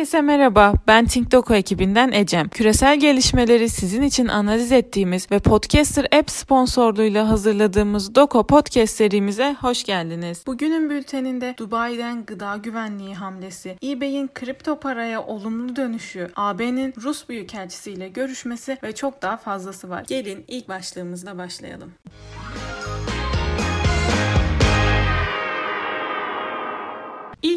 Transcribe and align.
Herkese 0.00 0.20
merhaba, 0.20 0.74
ben 0.86 1.06
TinkDoku 1.06 1.54
ekibinden 1.54 2.12
Ecem. 2.12 2.48
Küresel 2.48 3.00
gelişmeleri 3.00 3.68
sizin 3.68 4.02
için 4.02 4.28
analiz 4.28 4.72
ettiğimiz 4.72 5.30
ve 5.30 5.38
Podcaster 5.38 6.06
App 6.18 6.30
sponsorluğuyla 6.30 7.28
hazırladığımız 7.28 8.14
Doko 8.14 8.46
Podcast 8.46 8.96
serimize 8.96 9.56
hoş 9.60 9.84
geldiniz. 9.84 10.42
Bugünün 10.46 10.90
bülteninde 10.90 11.54
Dubai'den 11.58 12.24
gıda 12.26 12.56
güvenliği 12.56 13.14
hamlesi, 13.14 13.76
eBay'in 13.84 14.30
kripto 14.34 14.80
paraya 14.80 15.22
olumlu 15.22 15.76
dönüşü, 15.76 16.30
AB'nin 16.36 16.94
Rus 17.02 17.28
Büyükelçisiyle 17.28 18.08
görüşmesi 18.08 18.78
ve 18.82 18.94
çok 18.94 19.22
daha 19.22 19.36
fazlası 19.36 19.90
var. 19.90 20.04
Gelin 20.08 20.44
ilk 20.48 20.68
başlığımızla 20.68 21.38
başlayalım. 21.38 21.92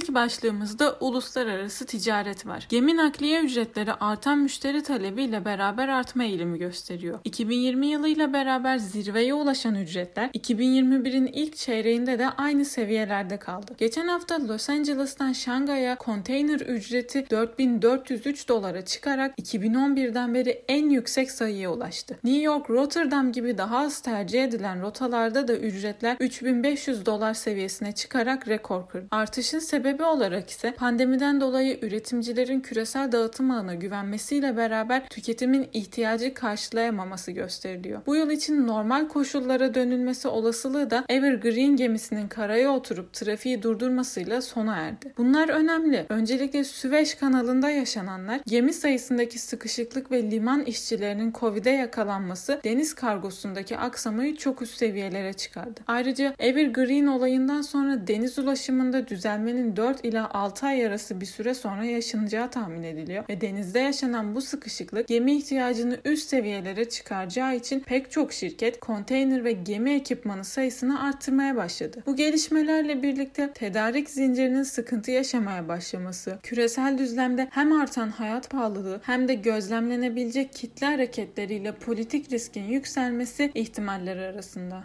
İlk 0.04 0.14
başlığımızda 0.14 0.98
uluslararası 1.00 1.86
ticaret 1.86 2.46
var. 2.46 2.66
Gemi 2.70 2.98
nakliye 2.98 3.42
ücretleri 3.42 3.94
artan 3.94 4.38
müşteri 4.38 4.84
talebiyle 4.84 5.46
beraber 5.46 5.88
artma 5.88 6.24
eğilimi 6.24 6.60
gösteriyor. 6.60 7.20
2020 7.24 7.88
yılıyla 7.88 8.34
beraber 8.34 8.78
zirveye 8.78 9.34
ulaşan 9.34 9.76
ücretler 9.76 10.30
2021'in 10.30 11.26
ilk 11.26 11.56
çeyreğinde 11.56 12.20
de 12.20 12.30
aynı 12.30 12.66
seviyelerde 12.66 13.38
kaldı. 13.38 13.76
Geçen 13.78 14.08
hafta 14.08 14.48
Los 14.48 14.70
Angeles'tan 14.70 15.34
Şangay'a 15.34 15.96
konteyner 15.96 16.60
ücreti 16.60 17.30
4403 17.30 18.50
dolara 18.50 18.86
çıkarak 18.86 19.40
2011'den 19.40 20.34
beri 20.34 20.64
en 20.68 20.90
yüksek 20.90 21.32
sayıya 21.32 21.72
ulaştı. 21.72 22.18
New 22.24 22.42
York, 22.42 22.70
Rotterdam 22.70 23.32
gibi 23.32 23.58
daha 23.58 23.78
az 23.78 24.00
tercih 24.00 24.44
edilen 24.44 24.82
rotalarda 24.82 25.48
da 25.48 25.56
ücretler 25.56 26.18
3500 26.20 27.06
dolar 27.06 27.34
seviyesine 27.34 27.92
çıkarak 27.92 28.48
rekor 28.48 28.88
kırdı. 28.88 29.08
Artışın 29.12 29.60
sebebi 29.60 29.93
olarak 30.02 30.50
ise 30.50 30.74
pandemiden 30.78 31.42
dolayı 31.42 31.80
üretimcilerin 31.82 32.60
küresel 32.60 33.12
dağıtım 33.12 33.52
ağına 33.52 33.76
güvenmesiyle 33.76 34.58
beraber 34.58 35.10
tüketimin 35.10 35.70
ihtiyacı 35.74 36.34
karşılayamaması 36.34 37.32
gösteriliyor. 37.32 38.02
Bu 38.06 38.16
yıl 38.16 38.32
için 38.32 38.68
normal 38.68 39.08
koşullara 39.08 39.74
dönülmesi 39.74 40.28
olasılığı 40.28 40.90
da 40.90 41.06
Evergreen 41.10 41.76
gemisinin 41.76 42.28
karaya 42.28 42.72
oturup 42.72 43.14
trafiği 43.14 43.64
durdurmasıyla 43.64 44.42
sona 44.42 44.76
erdi. 44.76 45.14
Bunlar 45.18 45.50
önemli. 45.50 46.06
Öncelikle 46.10 46.64
Süveyş 46.64 47.16
kanalında 47.16 47.70
yaşananlar, 47.70 48.42
gemi 48.48 48.74
sayısındaki 48.74 49.40
sıkışıklık 49.40 50.12
ve 50.12 50.32
liman 50.32 50.62
işçilerinin 50.62 51.34
Covid'e 51.40 51.70
yakalanması 51.70 52.60
deniz 52.64 52.94
kargosundaki 52.94 53.78
aksamayı 53.78 54.36
çok 54.36 54.62
üst 54.62 54.78
seviyelere 54.78 55.34
çıkardı. 55.34 55.82
Ayrıca 55.88 56.34
Evergreen 56.40 57.08
olayından 57.08 57.62
sonra 57.62 58.08
deniz 58.08 58.40
ulaşımında 58.40 59.08
düzelmenin 59.08 59.76
4 59.84 60.06
ila 60.06 60.30
6 60.34 60.66
ay 60.66 60.86
arası 60.86 61.22
bir 61.22 61.26
süre 61.26 61.54
sonra 61.54 61.86
yaşanacağı 61.86 62.52
tahmin 62.52 62.84
ediliyor 62.84 63.24
ve 63.30 63.42
denizde 63.42 63.80
yaşanan 63.80 64.36
bu 64.36 64.42
sıkışıklık 64.42 65.08
gemi 65.08 65.38
ihtiyacını 65.38 65.98
üst 66.06 66.30
seviyelere 66.30 66.90
çıkaracağı 66.90 67.56
için 67.56 67.80
pek 67.80 68.12
çok 68.12 68.34
şirket 68.34 68.80
konteyner 68.80 69.44
ve 69.44 69.52
gemi 69.52 69.94
ekipmanı 69.94 70.46
sayısını 70.46 71.04
arttırmaya 71.04 71.56
başladı. 71.56 72.04
Bu 72.06 72.16
gelişmelerle 72.16 73.04
birlikte 73.04 73.54
tedarik 73.54 74.10
zincirinin 74.10 74.64
sıkıntı 74.64 75.12
yaşamaya 75.12 75.68
başlaması, 75.68 76.40
küresel 76.44 76.98
düzlemde 76.98 77.48
hem 77.52 77.72
artan 77.72 78.10
hayat 78.10 78.50
pahalılığı 78.50 79.02
hem 79.04 79.28
de 79.28 79.34
gözlemlenebilecek 79.34 80.54
kitle 80.54 80.88
hareketleriyle 80.88 81.72
politik 81.72 82.32
riskin 82.32 82.64
yükselmesi 82.64 83.52
ihtimaller 83.56 84.18
arasında. 84.18 84.84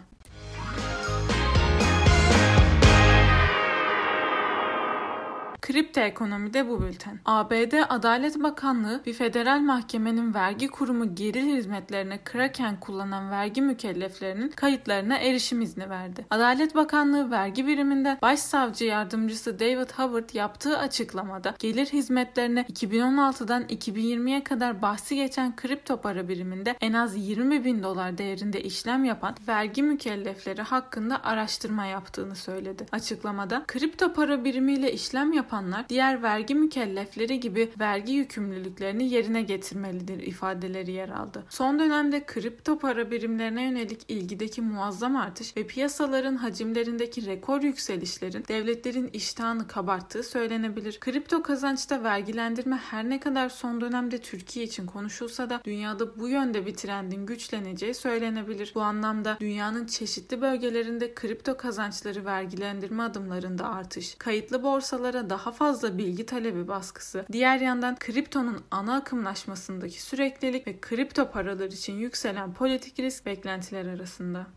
Kripto 5.71 6.01
ekonomide 6.01 6.69
bu 6.69 6.81
bülten. 6.81 7.19
ABD 7.25 7.73
Adalet 7.89 8.43
Bakanlığı 8.43 9.01
bir 9.05 9.13
federal 9.13 9.59
mahkemenin 9.59 10.33
vergi 10.33 10.67
kurumu 10.67 11.15
geri 11.15 11.45
hizmetlerine 11.45 12.19
Kraken 12.23 12.79
kullanan 12.79 13.31
vergi 13.31 13.61
mükelleflerinin 13.61 14.49
kayıtlarına 14.49 15.17
erişim 15.17 15.61
izni 15.61 15.89
verdi. 15.89 16.25
Adalet 16.29 16.75
Bakanlığı 16.75 17.31
vergi 17.31 17.67
biriminde 17.67 18.17
Başsavcı 18.21 18.85
Yardımcısı 18.85 19.59
David 19.59 19.89
Howard 19.91 20.29
yaptığı 20.33 20.77
açıklamada 20.77 21.55
gelir 21.59 21.85
hizmetlerine 21.85 22.61
2016'dan 22.61 23.63
2020'ye 23.63 24.43
kadar 24.43 24.81
bahsi 24.81 25.15
geçen 25.15 25.55
kripto 25.55 26.01
para 26.01 26.27
biriminde 26.27 26.75
en 26.81 26.93
az 26.93 27.27
20 27.27 27.65
bin 27.65 27.83
dolar 27.83 28.17
değerinde 28.17 28.63
işlem 28.63 29.03
yapan 29.03 29.35
vergi 29.47 29.83
mükellefleri 29.83 30.61
hakkında 30.61 31.23
araştırma 31.23 31.85
yaptığını 31.85 32.35
söyledi. 32.35 32.85
Açıklamada 32.91 33.63
kripto 33.67 34.13
para 34.13 34.43
birimiyle 34.43 34.93
işlem 34.93 35.33
yapan 35.33 35.58
yapanlar 35.59 35.89
diğer 35.89 36.23
vergi 36.23 36.55
mükellefleri 36.55 37.39
gibi 37.39 37.71
vergi 37.79 38.13
yükümlülüklerini 38.13 39.09
yerine 39.09 39.41
getirmelidir 39.41 40.19
ifadeleri 40.19 40.91
yer 40.91 41.09
aldı. 41.09 41.43
Son 41.49 41.79
dönemde 41.79 42.25
kripto 42.25 42.79
para 42.79 43.11
birimlerine 43.11 43.63
yönelik 43.63 44.01
ilgideki 44.07 44.61
muazzam 44.61 45.15
artış 45.15 45.57
ve 45.57 45.67
piyasaların 45.67 46.35
hacimlerindeki 46.35 47.25
rekor 47.25 47.61
yükselişlerin 47.61 48.45
devletlerin 48.47 49.07
iştahını 49.07 49.67
kabarttığı 49.67 50.23
söylenebilir. 50.23 50.99
Kripto 50.99 51.43
kazançta 51.43 52.03
vergilendirme 52.03 52.75
her 52.75 53.09
ne 53.09 53.19
kadar 53.19 53.49
son 53.49 53.81
dönemde 53.81 54.17
Türkiye 54.17 54.65
için 54.65 54.85
konuşulsa 54.85 55.49
da 55.49 55.61
dünyada 55.65 56.19
bu 56.19 56.27
yönde 56.27 56.65
bir 56.65 56.75
trendin 56.75 57.25
güçleneceği 57.25 57.93
söylenebilir. 57.93 58.71
Bu 58.75 58.81
anlamda 58.81 59.37
dünyanın 59.39 59.85
çeşitli 59.85 60.41
bölgelerinde 60.41 61.13
kripto 61.13 61.57
kazançları 61.57 62.25
vergilendirme 62.25 63.03
adımlarında 63.03 63.69
artış, 63.69 64.15
kayıtlı 64.15 64.63
borsalara 64.63 65.29
daha 65.29 65.48
daha 65.49 65.57
fazla 65.57 65.97
bilgi 65.97 66.25
talebi 66.25 66.67
baskısı, 66.67 67.25
diğer 67.31 67.59
yandan 67.59 67.95
kriptonun 67.99 68.63
ana 68.71 68.95
akımlaşmasındaki 68.95 70.01
süreklilik 70.03 70.67
ve 70.67 70.79
kripto 70.79 71.31
paralar 71.31 71.71
için 71.71 71.93
yükselen 71.93 72.53
politik 72.53 72.99
risk 72.99 73.25
beklentiler 73.25 73.85
arasında. 73.85 74.47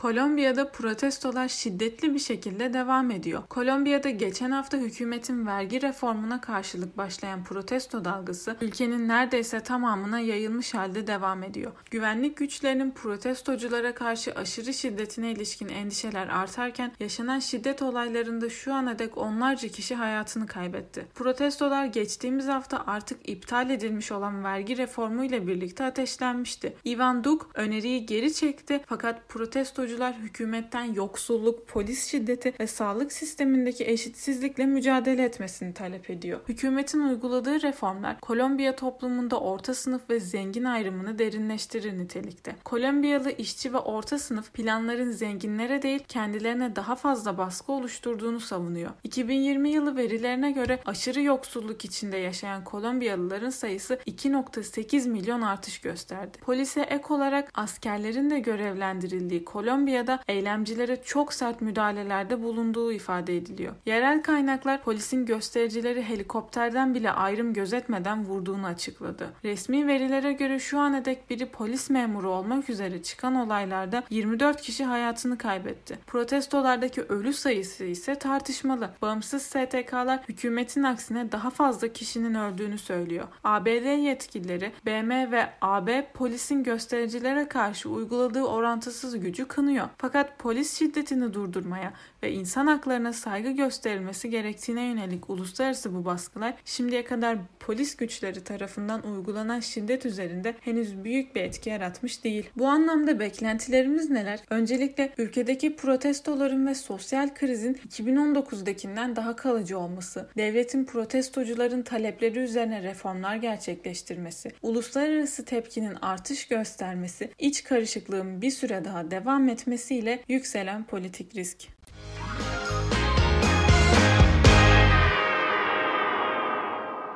Kolombiya'da 0.00 0.70
protestolar 0.70 1.48
şiddetli 1.48 2.14
bir 2.14 2.18
şekilde 2.18 2.72
devam 2.72 3.10
ediyor. 3.10 3.42
Kolombiya'da 3.48 4.10
geçen 4.10 4.50
hafta 4.50 4.76
hükümetin 4.76 5.46
vergi 5.46 5.82
reformuna 5.82 6.40
karşılık 6.40 6.96
başlayan 6.96 7.44
protesto 7.44 8.04
dalgası 8.04 8.56
ülkenin 8.60 9.08
neredeyse 9.08 9.60
tamamına 9.60 10.20
yayılmış 10.20 10.74
halde 10.74 11.06
devam 11.06 11.42
ediyor. 11.42 11.72
Güvenlik 11.90 12.36
güçlerinin 12.36 12.90
protestoculara 12.90 13.94
karşı 13.94 14.32
aşırı 14.34 14.74
şiddetine 14.74 15.32
ilişkin 15.32 15.68
endişeler 15.68 16.28
artarken 16.28 16.92
yaşanan 17.00 17.38
şiddet 17.38 17.82
olaylarında 17.82 18.50
şu 18.50 18.74
ana 18.74 18.98
dek 18.98 19.18
onlarca 19.18 19.68
kişi 19.68 19.94
hayatını 19.94 20.46
kaybetti. 20.46 21.06
Protestolar 21.14 21.84
geçtiğimiz 21.84 22.48
hafta 22.48 22.84
artık 22.86 23.28
iptal 23.28 23.70
edilmiş 23.70 24.12
olan 24.12 24.44
vergi 24.44 24.76
reformu 24.76 25.24
ile 25.24 25.46
birlikte 25.46 25.84
ateşlenmişti. 25.84 26.76
Ivan 26.86 27.24
Duk 27.24 27.50
öneriyi 27.54 28.06
geri 28.06 28.34
çekti 28.34 28.80
fakat 28.86 29.28
protestocu 29.28 29.89
protestocular 29.90 30.14
hükümetten 30.14 30.94
yoksulluk, 30.94 31.68
polis 31.68 32.06
şiddeti 32.06 32.52
ve 32.60 32.66
sağlık 32.66 33.12
sistemindeki 33.12 33.84
eşitsizlikle 33.84 34.66
mücadele 34.66 35.24
etmesini 35.24 35.74
talep 35.74 36.10
ediyor. 36.10 36.40
Hükümetin 36.48 37.00
uyguladığı 37.00 37.62
reformlar 37.62 38.20
Kolombiya 38.20 38.76
toplumunda 38.76 39.40
orta 39.40 39.74
sınıf 39.74 40.10
ve 40.10 40.20
zengin 40.20 40.64
ayrımını 40.64 41.18
derinleştirir 41.18 41.98
nitelikte. 41.98 42.56
Kolombiyalı 42.64 43.30
işçi 43.30 43.72
ve 43.72 43.78
orta 43.78 44.18
sınıf 44.18 44.52
planların 44.52 45.10
zenginlere 45.10 45.82
değil 45.82 46.04
kendilerine 46.08 46.76
daha 46.76 46.96
fazla 46.96 47.38
baskı 47.38 47.72
oluşturduğunu 47.72 48.40
savunuyor. 48.40 48.90
2020 49.04 49.70
yılı 49.70 49.96
verilerine 49.96 50.50
göre 50.50 50.78
aşırı 50.86 51.22
yoksulluk 51.22 51.84
içinde 51.84 52.16
yaşayan 52.16 52.64
Kolombiyalıların 52.64 53.50
sayısı 53.50 53.94
2.8 53.94 55.08
milyon 55.08 55.40
artış 55.40 55.80
gösterdi. 55.80 56.38
Polise 56.40 56.80
ek 56.80 57.04
olarak 57.08 57.50
askerlerin 57.54 58.30
de 58.30 58.38
görevlendirildiği 58.38 59.44
Kolombiya 59.44 59.79
Kolombiya'da 59.80 60.20
eylemcilere 60.28 61.02
çok 61.02 61.32
sert 61.32 61.60
müdahalelerde 61.60 62.42
bulunduğu 62.42 62.92
ifade 62.92 63.36
ediliyor. 63.36 63.74
Yerel 63.86 64.22
kaynaklar 64.22 64.82
polisin 64.82 65.26
göstericileri 65.26 66.02
helikopterden 66.02 66.94
bile 66.94 67.10
ayrım 67.10 67.52
gözetmeden 67.52 68.24
vurduğunu 68.24 68.66
açıkladı. 68.66 69.30
Resmi 69.44 69.86
verilere 69.86 70.32
göre 70.32 70.58
şu 70.58 70.78
ana 70.78 71.04
dek 71.04 71.30
biri 71.30 71.46
polis 71.46 71.90
memuru 71.90 72.30
olmak 72.30 72.70
üzere 72.70 73.02
çıkan 73.02 73.34
olaylarda 73.34 74.02
24 74.10 74.60
kişi 74.60 74.84
hayatını 74.84 75.38
kaybetti. 75.38 75.98
Protestolardaki 76.06 77.02
ölü 77.02 77.32
sayısı 77.32 77.84
ise 77.84 78.14
tartışmalı. 78.14 78.90
Bağımsız 79.02 79.42
STK'lar 79.42 80.20
hükümetin 80.28 80.82
aksine 80.82 81.32
daha 81.32 81.50
fazla 81.50 81.88
kişinin 81.88 82.34
öldüğünü 82.34 82.78
söylüyor. 82.78 83.24
ABD 83.44 83.98
yetkilileri 84.04 84.72
BM 84.86 85.30
ve 85.30 85.48
AB 85.60 86.06
polisin 86.14 86.62
göstericilere 86.62 87.48
karşı 87.48 87.88
uyguladığı 87.88 88.44
orantısız 88.44 89.20
gücü 89.20 89.48
kınıyor 89.48 89.69
bulunuyor. 89.70 89.88
Fakat 89.98 90.38
polis 90.38 90.78
şiddetini 90.78 91.34
durdurmaya 91.34 91.92
ve 92.22 92.32
insan 92.32 92.66
haklarına 92.66 93.12
saygı 93.12 93.50
gösterilmesi 93.50 94.30
gerektiğine 94.30 94.82
yönelik 94.82 95.30
uluslararası 95.30 95.94
bu 95.94 96.04
baskılar 96.04 96.54
şimdiye 96.64 97.04
kadar 97.04 97.38
polis 97.60 97.96
güçleri 97.96 98.44
tarafından 98.44 99.06
uygulanan 99.06 99.60
şiddet 99.60 100.06
üzerinde 100.06 100.54
henüz 100.60 101.04
büyük 101.04 101.34
bir 101.34 101.40
etki 101.40 101.70
yaratmış 101.70 102.24
değil. 102.24 102.50
Bu 102.56 102.66
anlamda 102.66 103.20
beklentilerimiz 103.20 104.10
neler? 104.10 104.40
Öncelikle 104.50 105.12
ülkedeki 105.18 105.76
protestoların 105.76 106.66
ve 106.66 106.74
sosyal 106.74 107.34
krizin 107.34 107.74
2019'dakinden 107.74 109.16
daha 109.16 109.36
kalıcı 109.36 109.78
olması, 109.78 110.28
devletin 110.36 110.84
protestocuların 110.84 111.82
talepleri 111.82 112.38
üzerine 112.38 112.82
reformlar 112.82 113.36
gerçekleştirmesi, 113.36 114.52
uluslararası 114.62 115.44
tepkinin 115.44 115.94
artış 116.02 116.48
göstermesi, 116.48 117.30
iç 117.38 117.64
karışıklığın 117.64 118.42
bir 118.42 118.50
süre 118.50 118.84
daha 118.84 119.10
devam 119.10 119.48
etmesiyle 119.60 120.20
yükselen 120.28 120.84
politik 120.84 121.36
risk. 121.36 121.68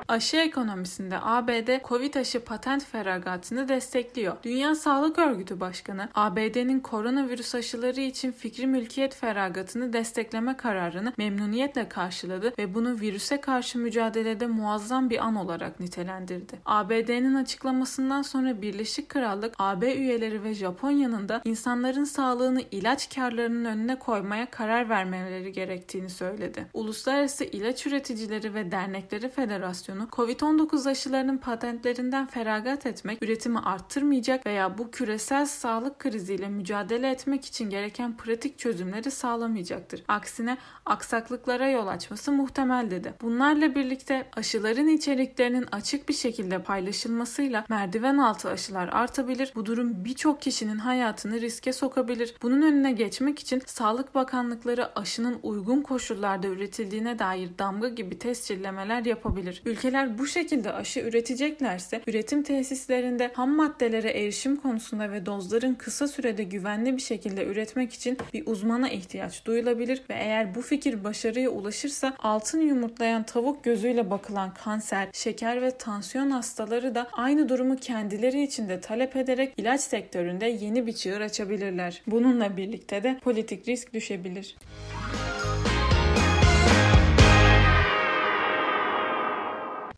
Aşı 0.07 0.37
ekonomisinde 0.37 1.17
ABD 1.21 1.87
Covid 1.87 2.13
aşı 2.13 2.39
patent 2.39 2.85
feragatını 2.85 3.67
destekliyor. 3.67 4.35
Dünya 4.43 4.75
Sağlık 4.75 5.19
Örgütü 5.19 5.59
Başkanı 5.59 6.09
ABD'nin 6.15 6.79
koronavirüs 6.79 7.55
aşıları 7.55 8.01
için 8.01 8.31
fikri 8.31 8.67
mülkiyet 8.67 9.15
feragatını 9.15 9.93
destekleme 9.93 10.57
kararını 10.57 11.13
memnuniyetle 11.17 11.89
karşıladı 11.89 12.53
ve 12.57 12.73
bunu 12.73 12.99
virüse 12.99 13.41
karşı 13.41 13.79
mücadelede 13.79 14.47
muazzam 14.47 15.09
bir 15.09 15.25
an 15.25 15.35
olarak 15.35 15.79
nitelendirdi. 15.79 16.59
ABD'nin 16.65 17.35
açıklamasından 17.35 18.21
sonra 18.21 18.61
Birleşik 18.61 19.09
Krallık, 19.09 19.55
AB 19.59 19.95
üyeleri 19.95 20.43
ve 20.43 20.53
Japonya'nın 20.53 21.29
da 21.29 21.41
insanların 21.45 22.03
sağlığını 22.03 22.61
ilaç 22.71 23.15
karlarının 23.15 23.65
önüne 23.65 23.99
koymaya 23.99 24.49
karar 24.51 24.89
vermeleri 24.89 25.51
gerektiğini 25.51 26.09
söyledi. 26.09 26.67
Uluslararası 26.73 27.43
İlaç 27.43 27.87
Üreticileri 27.87 28.53
ve 28.53 28.71
Dernekleri 28.71 29.29
Federasyonu 29.29 29.94
Federasyonu, 29.95 30.07
COVID-19 30.11 30.89
aşılarının 30.89 31.37
patentlerinden 31.37 32.25
feragat 32.27 32.85
etmek, 32.85 33.23
üretimi 33.23 33.59
arttırmayacak 33.59 34.45
veya 34.45 34.77
bu 34.77 34.91
küresel 34.91 35.45
sağlık 35.45 35.99
kriziyle 35.99 36.49
mücadele 36.49 37.09
etmek 37.11 37.45
için 37.45 37.69
gereken 37.69 38.17
pratik 38.17 38.59
çözümleri 38.59 39.11
sağlamayacaktır. 39.11 40.03
Aksine 40.07 40.57
aksaklıklara 40.85 41.69
yol 41.69 41.87
açması 41.87 42.31
muhtemel 42.31 42.91
dedi. 42.91 43.13
Bunlarla 43.21 43.75
birlikte 43.75 44.27
aşıların 44.35 44.87
içeriklerinin 44.87 45.65
açık 45.71 46.09
bir 46.09 46.13
şekilde 46.13 46.63
paylaşılmasıyla 46.63 47.65
merdiven 47.69 48.17
altı 48.17 48.49
aşılar 48.49 48.87
artabilir. 48.87 49.51
Bu 49.55 49.65
durum 49.65 50.05
birçok 50.05 50.41
kişinin 50.41 50.77
hayatını 50.77 51.41
riske 51.41 51.73
sokabilir. 51.73 52.35
Bunun 52.41 52.61
önüne 52.61 52.91
geçmek 52.91 53.39
için 53.39 53.61
Sağlık 53.65 54.15
Bakanlıkları 54.15 54.99
aşının 54.99 55.39
uygun 55.43 55.81
koşullarda 55.81 56.47
üretildiğine 56.47 57.19
dair 57.19 57.49
damga 57.59 57.89
gibi 57.89 58.19
tescillemeler 58.19 59.05
yapabilir. 59.05 59.61
Ülke 59.65 59.84
ülkeler 59.85 60.17
bu 60.17 60.27
şekilde 60.27 60.73
aşı 60.73 60.99
üreteceklerse 60.99 62.01
üretim 62.07 62.43
tesislerinde 62.43 63.31
ham 63.33 63.55
maddelere 63.55 64.09
erişim 64.09 64.55
konusunda 64.55 65.11
ve 65.11 65.25
dozların 65.25 65.73
kısa 65.73 66.07
sürede 66.07 66.43
güvenli 66.43 66.97
bir 66.97 67.01
şekilde 67.01 67.45
üretmek 67.45 67.93
için 67.93 68.17
bir 68.33 68.47
uzmana 68.47 68.89
ihtiyaç 68.89 69.45
duyulabilir 69.45 70.01
ve 70.09 70.13
eğer 70.13 70.55
bu 70.55 70.61
fikir 70.61 71.03
başarıya 71.03 71.49
ulaşırsa 71.49 72.13
altın 72.19 72.61
yumurtlayan 72.61 73.23
tavuk 73.23 73.63
gözüyle 73.63 74.09
bakılan 74.09 74.53
kanser, 74.53 75.07
şeker 75.13 75.61
ve 75.61 75.71
tansiyon 75.71 76.29
hastaları 76.29 76.95
da 76.95 77.07
aynı 77.11 77.49
durumu 77.49 77.75
kendileri 77.75 78.43
için 78.43 78.69
de 78.69 78.81
talep 78.81 79.15
ederek 79.15 79.53
ilaç 79.57 79.81
sektöründe 79.81 80.45
yeni 80.45 80.87
bir 80.87 80.93
çığır 80.93 81.21
açabilirler. 81.21 82.01
Bununla 82.07 82.57
birlikte 82.57 83.03
de 83.03 83.19
politik 83.23 83.67
risk 83.67 83.93
düşebilir. 83.93 84.55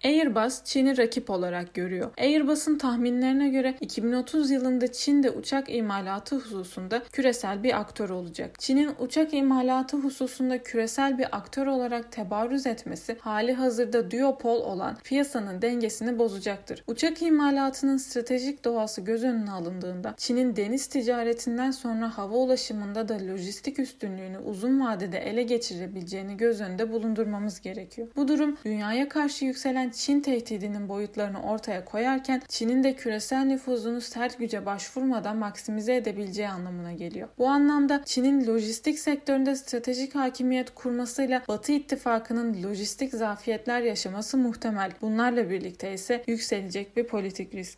Airbus 0.08 0.64
Çin'i 0.64 0.98
rakip 0.98 1.30
olarak 1.30 1.74
görüyor. 1.74 2.12
Airbus'un 2.18 2.78
tahminlerine 2.78 3.50
göre 3.50 3.76
2030 3.82 4.52
yılında 4.52 4.92
Çin'de 4.92 5.32
uçak 5.32 5.76
imalatı 5.76 6.36
hususunda 6.36 7.04
küresel 7.12 7.64
bir 7.64 7.80
aktör 7.80 8.10
olacak. 8.10 8.60
Çin'in 8.60 8.92
uçak 9.00 9.34
imalatı 9.34 9.98
hususunda 9.98 10.64
küresel 10.64 11.18
bir 11.18 11.38
aktör 11.38 11.68
olarak 11.68 12.12
tebarüz 12.12 12.68
etmesi 12.68 13.18
hali 13.22 13.54
hazırda 13.54 14.12
duopol 14.12 14.62
olan 14.62 14.98
piyasanın 15.04 15.62
dengesini 15.62 16.20
bozacaktır. 16.20 16.84
Uçak 16.88 17.22
imalatının 17.22 17.98
stratejik 17.98 18.66
doğası 18.66 19.02
göz 19.02 19.24
önüne 19.24 19.52
alındığında 19.52 20.14
Çin'in 20.18 20.56
deniz 20.56 20.88
ticaretinden 20.88 21.72
sonra 21.72 22.18
hava 22.18 22.36
ulaşımında 22.36 23.08
da 23.08 23.14
lojistik 23.14 23.80
üstünlüğünü 23.80 24.38
uzun 24.38 24.82
vadede 24.82 25.18
ele 25.18 25.44
geçirebileceğini 25.44 26.38
göz 26.38 26.62
önünde 26.62 26.92
bulundurmamız 26.92 27.62
gerekiyor. 27.62 28.08
Bu 28.16 28.28
durum 28.28 28.58
dünyaya 28.66 29.10
karşı 29.10 29.46
yükselen 29.46 29.97
Çin 29.98 30.20
tehdidinin 30.20 30.90
boyutlarını 30.90 31.44
ortaya 31.44 31.86
koyarken 31.86 32.42
Çin'in 32.48 32.84
de 32.84 32.96
küresel 32.96 33.44
nüfuzunu 33.46 34.02
sert 34.02 34.40
güce 34.40 34.66
başvurmadan 34.66 35.38
maksimize 35.38 35.96
edebileceği 35.96 36.50
anlamına 36.50 36.94
geliyor. 36.94 37.28
Bu 37.38 37.48
anlamda 37.48 38.02
Çin'in 38.06 38.48
lojistik 38.48 39.00
sektöründe 39.00 39.56
stratejik 39.56 40.16
hakimiyet 40.16 40.76
kurmasıyla 40.76 41.44
Batı 41.48 41.72
ittifakının 41.72 42.64
lojistik 42.64 43.14
zafiyetler 43.14 43.82
yaşaması 43.82 44.38
muhtemel. 44.38 44.92
Bunlarla 45.02 45.50
birlikte 45.50 45.94
ise 45.94 46.24
yükselecek 46.28 46.98
bir 46.98 47.08
politik 47.08 47.56
risk. 47.56 47.78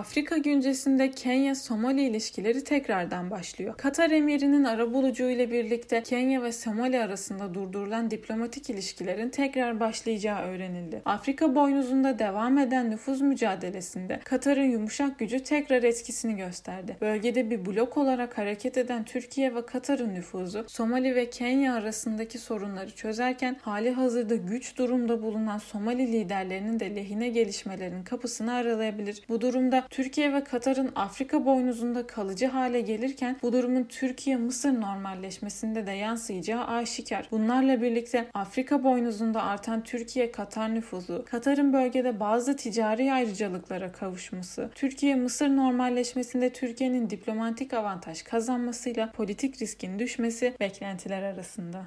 Afrika 0.00 0.38
güncesinde 0.38 1.10
Kenya-Somali 1.10 2.02
ilişkileri 2.02 2.64
tekrardan 2.64 3.30
başlıyor. 3.30 3.74
Katar 3.76 4.10
emirinin 4.10 4.64
arabulucu 4.64 5.30
ile 5.30 5.50
birlikte 5.50 6.02
Kenya 6.02 6.42
ve 6.42 6.52
Somali 6.52 7.00
arasında 7.00 7.54
durdurulan 7.54 8.10
diplomatik 8.10 8.70
ilişkilerin 8.70 9.30
tekrar 9.30 9.80
başlayacağı 9.80 10.42
öğrenildi. 10.42 11.02
Afrika 11.04 11.54
boynuzunda 11.54 12.18
devam 12.18 12.58
eden 12.58 12.90
nüfuz 12.90 13.20
mücadelesinde 13.20 14.20
Katar'ın 14.24 14.70
yumuşak 14.70 15.18
gücü 15.18 15.42
tekrar 15.42 15.82
etkisini 15.82 16.36
gösterdi. 16.36 16.96
Bölgede 17.00 17.50
bir 17.50 17.66
blok 17.66 17.96
olarak 17.96 18.38
hareket 18.38 18.78
eden 18.78 19.04
Türkiye 19.04 19.54
ve 19.54 19.66
Katar'ın 19.66 20.14
nüfuzu 20.14 20.64
Somali 20.68 21.14
ve 21.14 21.30
Kenya 21.30 21.74
arasındaki 21.74 22.38
sorunları 22.38 22.90
çözerken 22.90 23.56
hali 23.62 23.90
hazırda 23.90 24.36
güç 24.36 24.78
durumda 24.78 25.22
bulunan 25.22 25.58
Somali 25.58 26.12
liderlerinin 26.12 26.80
de 26.80 26.96
lehine 26.96 27.28
gelişmelerin 27.28 28.04
kapısını 28.04 28.52
aralayabilir. 28.52 29.22
Bu 29.28 29.40
durumda 29.40 29.86
Türkiye 29.90 30.32
ve 30.32 30.44
Katar'ın 30.44 30.92
Afrika 30.96 31.44
boynuzunda 31.44 32.06
kalıcı 32.06 32.46
hale 32.46 32.80
gelirken 32.80 33.36
bu 33.42 33.52
durumun 33.52 33.84
Türkiye-Mısır 33.84 34.80
normalleşmesinde 34.80 35.86
de 35.86 35.92
yansıyacağı 35.92 36.66
aşikar. 36.66 37.28
Bunlarla 37.30 37.82
birlikte 37.82 38.26
Afrika 38.34 38.84
boynuzunda 38.84 39.42
artan 39.42 39.84
Türkiye-Katar 39.84 40.74
nüfuzu, 40.74 41.24
Katar'ın 41.30 41.72
bölgede 41.72 42.20
bazı 42.20 42.56
ticari 42.56 43.12
ayrıcalıklara 43.12 43.92
kavuşması, 43.92 44.70
Türkiye-Mısır 44.74 45.48
normalleşmesinde 45.48 46.52
Türkiye'nin 46.52 47.10
diplomatik 47.10 47.74
avantaj 47.74 48.22
kazanmasıyla 48.22 49.12
politik 49.12 49.62
riskin 49.62 49.98
düşmesi 49.98 50.54
beklentiler 50.60 51.22
arasında. 51.22 51.86